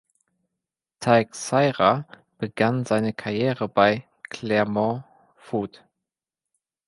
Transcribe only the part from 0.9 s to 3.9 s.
Teixeira begann seine Karriere